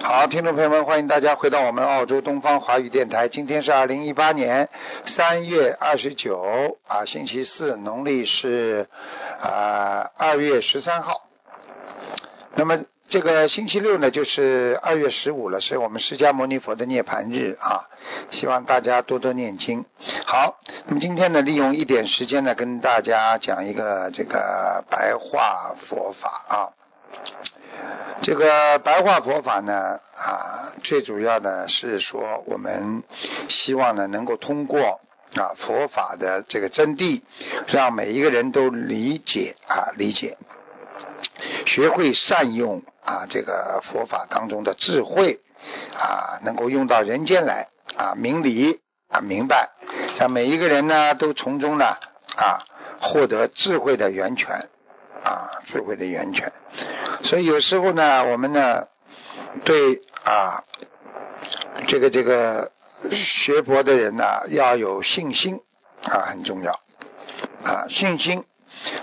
[0.00, 3.28] 好，听众朋友们，欢迎大家回到我们澳洲东方华语电台。
[3.28, 4.68] 今天是二零一八年
[5.04, 8.88] 三月二十九啊，星期四，农历是
[9.40, 11.28] 啊二月十三号。
[12.54, 17.88] 那么这个星期六呢，就是二月十五了，是我们释迦牟尼佛的涅盘日啊。
[18.30, 19.84] 希望大家多多念经。
[20.24, 26.56] 好，那么今天呢，利用一点时间呢，跟大家讲一个这个白话佛法啊。
[28.20, 33.02] 这个白话佛法呢，啊，最主要的是说，我们
[33.48, 35.00] 希望呢，能够通过
[35.36, 37.22] 啊佛法的这个真谛，
[37.68, 40.36] 让每一个人都理解啊理解，
[41.64, 45.40] 学会善用啊这个佛法当中的智慧
[45.98, 49.70] 啊，能够用到人间来啊明理啊明白，
[50.18, 51.96] 让每一个人呢都从中呢
[52.36, 52.66] 啊
[53.00, 54.68] 获得智慧的源泉
[55.24, 56.52] 啊智慧的源泉。
[57.22, 58.88] 所以有时候呢，我们呢，
[59.64, 60.64] 对啊，
[61.86, 62.70] 这个这个
[63.10, 65.60] 学佛的人呢，要有信心
[66.04, 66.80] 啊，很重要
[67.64, 68.44] 啊，信心。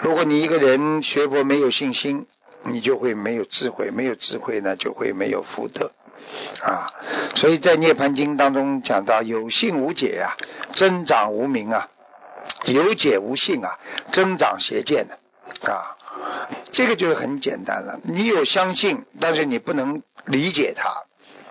[0.00, 2.26] 如果你一个人学佛没有信心，
[2.64, 5.92] 你就会没有智慧，没有智慧呢，就会没有福德
[6.62, 6.92] 啊。
[7.34, 10.36] 所以在《涅盘经》当中讲到，有信无解啊，
[10.72, 11.88] 增长无明啊；
[12.64, 13.78] 有解无信啊，
[14.12, 15.18] 增长邪见的
[15.70, 15.96] 啊。
[16.72, 21.04] 这个就是很简单了，你有相信，但是你不能理解它，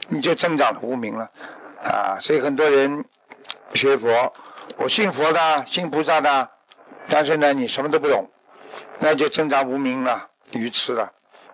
[0.07, 1.31] 你就增长无名了
[1.84, 2.18] 啊！
[2.22, 3.06] 所以很多人
[3.74, 4.34] 学佛，
[4.78, 6.50] 我信佛的，信菩萨的，
[7.09, 8.30] 但是呢，你什么都不懂，
[9.00, 11.12] 那就增长无名了，愚痴了，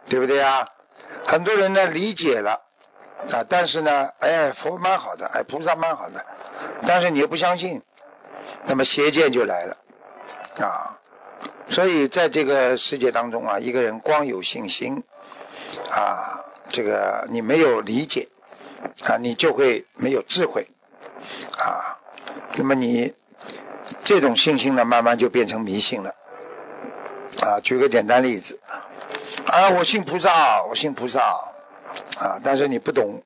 [0.09, 0.67] 对不对啊？
[1.25, 2.61] 很多人呢理解了
[3.31, 6.25] 啊，但是呢，哎，佛蛮好的，哎，菩萨蛮好的，
[6.85, 7.81] 但是你又不相信，
[8.65, 9.77] 那么邪见就来了
[10.59, 10.99] 啊！
[11.67, 15.03] 所以在这个世界当中啊，一个人光有信心
[15.91, 18.27] 啊，这个你没有理解
[19.03, 20.67] 啊，你就会没有智慧
[21.57, 21.99] 啊。
[22.55, 23.13] 那么你
[24.03, 26.15] 这种信心呢，慢慢就变成迷信了
[27.41, 27.59] 啊。
[27.61, 28.59] 举个简单例子
[29.47, 31.21] 啊，我信菩萨，我信菩萨
[32.19, 33.23] 啊，但是你不懂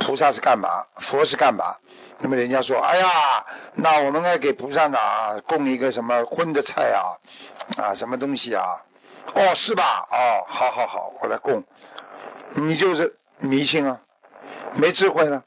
[0.00, 1.76] 菩萨是干嘛，佛是干嘛。
[2.24, 4.98] 那么人家说，哎呀，那我们该给菩萨呢
[5.46, 7.20] 供一个什么荤的菜啊？
[7.76, 8.82] 啊，什么东西啊？
[9.34, 10.08] 哦，是吧？
[10.10, 11.64] 哦，好好好，我来供。
[12.54, 14.00] 你就是迷信啊，
[14.76, 15.44] 没智慧了。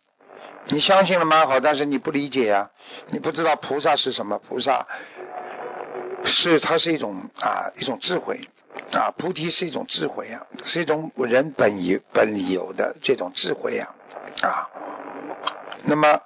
[0.65, 2.69] 你相信了蛮好，但是你不理解呀，
[3.07, 4.37] 你不知道菩萨是什么。
[4.37, 4.85] 菩萨
[6.25, 8.47] 是它是一种啊一种智慧
[8.93, 13.95] 啊，菩提是一种智慧啊，是一种人本有本有的这种智慧呀
[14.43, 14.69] 啊。
[15.85, 16.21] 那么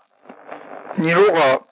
[0.95, 1.67] 你如果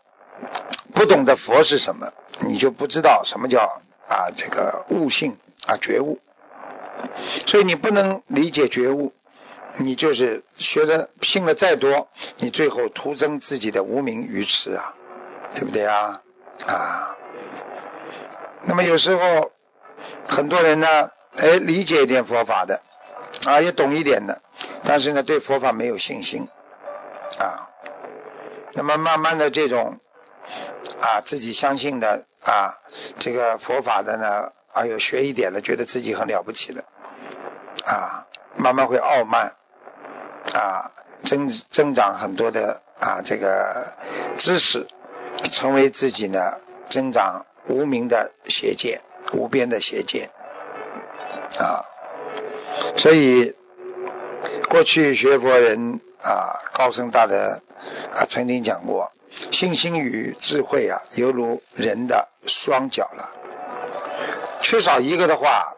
[0.93, 3.81] 不懂得佛是什么，你就不知道什么叫。
[4.09, 5.37] 啊，这个悟性
[5.67, 6.17] 啊，觉悟，
[7.45, 9.13] 所以你不能理解觉悟，
[9.77, 14.95] 你就是学的信了再多，你最后徒增自己的无名愚痴啊，
[15.53, 16.23] 对不对啊？
[16.65, 17.17] 啊，
[18.63, 19.51] 那么有时候
[20.27, 22.81] 很多人呢，哎，理解一点佛法的
[23.45, 24.41] 啊，也懂一点的，
[24.85, 26.47] 但是呢，对佛法没有信心
[27.37, 27.69] 啊，
[28.73, 29.99] 那么慢慢的这种
[31.01, 32.25] 啊，自己相信的。
[32.45, 32.79] 啊，
[33.19, 36.85] 这个佛法的呢，哎呦，学一点的，觉得自己很了不起的，
[37.85, 39.55] 啊，慢慢会傲慢，
[40.53, 40.91] 啊，
[41.25, 43.87] 增增长很多的啊，这个
[44.37, 44.87] 知识，
[45.51, 49.01] 成为自己呢，增长无名的邪见，
[49.33, 50.31] 无边的邪见，
[51.59, 51.83] 啊，
[52.95, 53.53] 所以
[54.69, 57.61] 过去学佛人啊，高僧大德
[58.13, 59.11] 啊，曾经讲过。
[59.51, 63.29] 信心与智慧啊，犹如人的双脚了。
[64.61, 65.75] 缺少一个的话，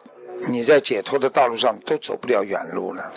[0.48, 3.12] 你在解脱的道路上都走不了远路了。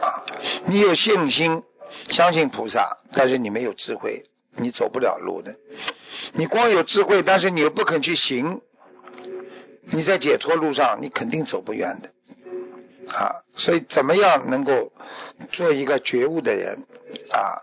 [0.00, 0.24] 啊，
[0.64, 1.62] 你有信心，
[2.08, 4.24] 相信菩萨，但是你没有智慧，
[4.56, 5.56] 你走不了路的。
[6.32, 8.60] 你光有智慧，但是你又不肯去行，
[9.82, 12.10] 你在解脱路上，你肯定走不远的。
[13.08, 14.92] 啊，所以怎么样能够
[15.50, 16.86] 做一个觉悟的人
[17.32, 17.60] 啊？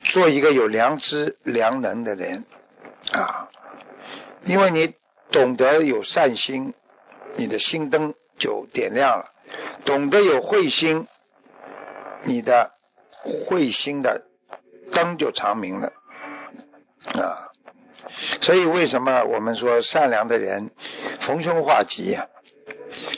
[0.00, 2.44] 做一个有良知、良能的人
[3.12, 3.48] 啊，
[4.44, 4.94] 因为你
[5.30, 6.74] 懂得有善心，
[7.36, 9.30] 你的心灯就点亮了；
[9.84, 11.06] 懂得有慧心，
[12.22, 12.72] 你的
[13.46, 14.26] 慧心的
[14.92, 15.92] 灯就长明了
[17.14, 17.50] 啊。
[18.40, 20.70] 所以为什么我们说善良的人
[21.18, 22.28] 逢凶化吉呀？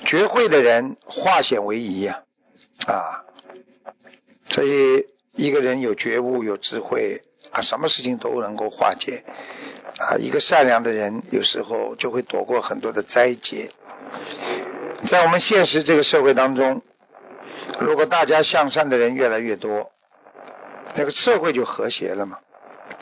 [0.09, 2.23] 觉慧的人化险为夷呀
[2.87, 3.27] 啊！
[4.49, 9.23] 所以一个人有觉悟、有智慧啊，什么事情都能够化解
[9.99, 10.17] 啊。
[10.17, 13.71] 一个善良的人有时候就会躲过很多的灾劫。
[15.05, 16.81] 在我们现实这个社会当中，
[17.79, 19.93] 如果大家向善的人越来越多，
[20.95, 22.39] 那个社会就和谐了嘛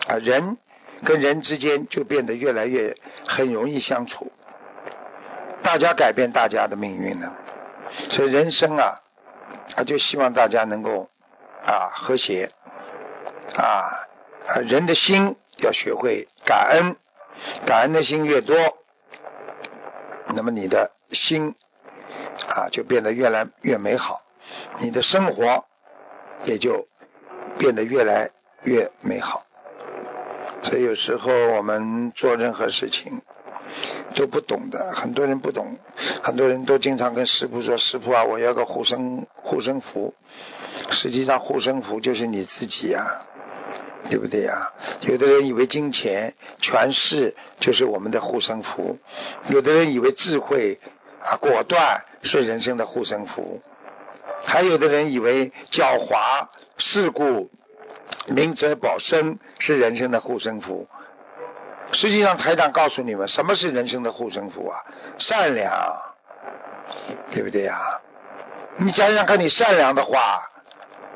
[0.09, 0.57] 啊，人
[1.05, 4.33] 跟人之间就变得越来越很容易相处，
[5.67, 7.35] 大家改变大家的命运呢。
[8.09, 9.03] 所以人生啊，
[9.77, 11.11] 啊就希望大家能够
[11.67, 12.53] 啊和谐
[13.57, 14.07] 啊，
[14.65, 16.97] 人的心要学会感恩，
[17.67, 18.57] 感恩的心越多，
[20.29, 21.57] 那么你的心。
[22.55, 24.23] 啊，就变得越来越美好，
[24.79, 25.67] 你的生活
[26.45, 26.87] 也就
[27.59, 28.31] 变得越来
[28.63, 29.45] 越美好。
[30.63, 33.23] 所以有时候我们做任何事情
[34.15, 35.79] 都不懂的，很多人不懂，
[36.23, 40.15] 很多人都经常跟师傅说：“师傅啊，我要个护身护身符。”
[40.91, 43.23] 实际上护身符就是你自己呀，
[44.11, 44.73] 对不对呀？
[45.03, 48.99] 有的人以为金钱、权势就是我们的护身符，
[49.49, 50.79] 有的人以为智慧。
[51.19, 53.61] 啊，果断是人生的护身符。
[54.45, 56.47] 还有的人以为狡猾、
[56.77, 57.51] 世故、
[58.29, 60.87] 明哲保身是人生的护身符。
[61.93, 64.85] 实际上，台长告诉你们，什么是人生的护身符啊？
[65.19, 66.03] 善良，
[67.31, 68.01] 对不对呀？
[68.77, 70.51] 你想想看，你善良的话，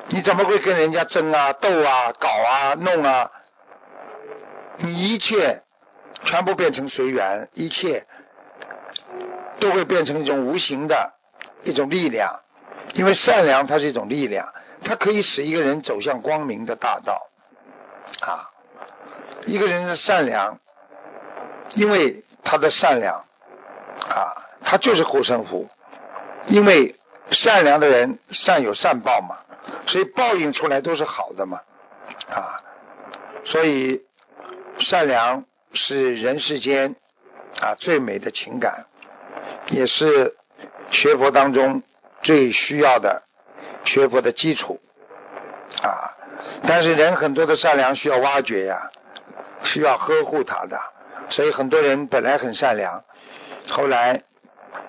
[0.09, 3.31] 你怎么会跟人家争啊、斗啊、搞啊、弄啊？
[4.79, 5.63] 你一切
[6.25, 8.07] 全部变成随缘，一切。
[9.59, 11.13] 都会变成一种无形的
[11.65, 12.41] 一种力量，
[12.95, 17.29] 因为善良它是一种力量，它可以使一个人走向光明的大道
[18.23, 18.50] 啊。
[19.45, 20.59] 一个人的善良，
[21.75, 23.25] 因为他的善良
[24.09, 25.69] 啊，他就是护身符。
[26.47, 26.97] 因为
[27.31, 29.39] 善良的人善有善报嘛，
[29.87, 31.63] 所以报应出来都是好的嘛
[32.31, 32.63] 啊。
[33.45, 34.05] 所以
[34.79, 36.97] 善良是人世间
[37.61, 38.87] 啊最美的情感。
[39.69, 40.37] 也是
[40.91, 41.85] 学佛当中
[42.23, 43.23] 最需要的
[43.85, 44.81] 学佛的基础
[45.81, 46.17] 啊！
[46.67, 48.91] 但是人很多的善良需要挖掘呀，
[49.71, 50.81] 需要呵护他的，
[51.29, 53.05] 所以很多人本来很善良，
[53.69, 54.23] 后来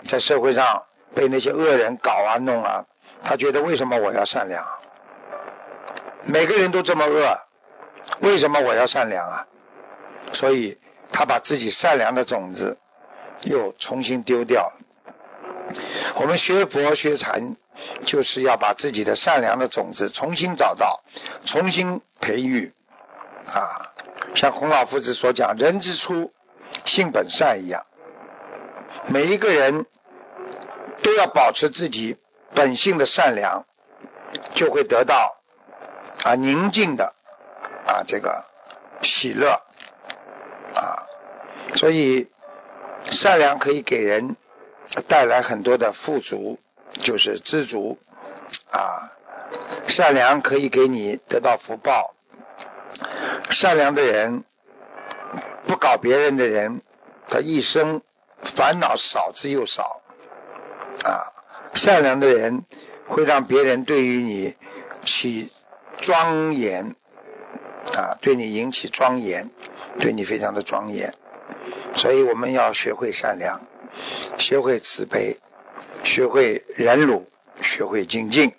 [0.03, 2.85] 在社会上被那些恶人搞啊弄啊，
[3.23, 4.65] 他觉得为什么我要善良？
[6.23, 7.39] 每个人都这么恶，
[8.21, 9.47] 为什么我要善良啊？
[10.33, 10.79] 所以
[11.11, 12.77] 他把自己善良的种子。
[13.43, 14.71] 又重新丢掉。
[16.17, 17.55] 我们学佛学禅，
[18.05, 21.01] 就是要把自己的善良的种子重新找到，
[21.43, 22.71] 重新培育。
[23.51, 23.90] 啊，
[24.35, 26.31] 像孔老夫子所讲“人之初，
[26.85, 27.85] 性本善”一样，
[29.07, 29.85] 每一个人
[31.03, 32.17] 都要保持自己
[32.53, 33.65] 本性的善良，
[34.55, 35.37] 就会得到
[36.23, 37.13] 啊宁静的
[37.85, 38.45] 啊这个
[39.01, 39.61] 喜乐
[40.75, 41.07] 啊，
[41.75, 42.29] 所以。
[43.03, 44.37] 善良可以给人
[45.07, 46.59] 带来很多的富足，
[46.93, 47.97] 就是知足
[48.71, 49.11] 啊。
[49.87, 52.13] 善良可以给你得到福报。
[53.49, 54.43] 善良的人，
[55.67, 56.81] 不搞别人的人，
[57.27, 58.01] 他一生
[58.39, 60.01] 烦恼少之又少
[61.05, 61.33] 啊。
[61.73, 62.65] 善良的人
[63.07, 64.55] 会让别人对于你
[65.05, 65.49] 起
[65.99, 66.95] 庄严
[67.95, 69.49] 啊，对你引起庄严，
[69.99, 71.13] 对你非常的庄严。
[71.95, 73.61] 所以我们要学会善良，
[74.37, 75.37] 学会慈悲，
[76.03, 77.29] 学会忍辱，
[77.61, 78.53] 学会精进。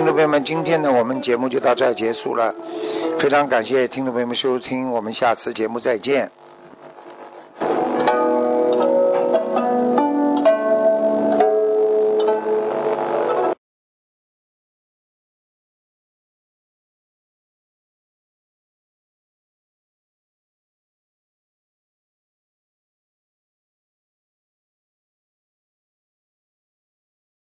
[0.00, 2.54] 听众朋友们，今天呢，我们节目就到这结束了。
[3.18, 6.30] 非常感谢听众朋友们收听，我们下次节目再见。